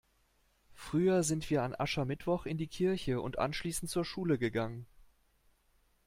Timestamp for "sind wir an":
1.21-1.75